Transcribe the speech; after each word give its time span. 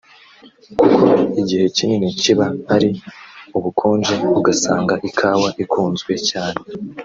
kuko 0.79 1.05
igihe 1.41 1.65
kinini 1.75 2.07
kiba 2.19 2.47
ari 2.75 2.89
ubukonje 3.57 4.15
ugasanga 4.39 4.93
ikawa 5.09 5.49
ikunzwe 5.63 6.13
cyane 6.29 6.59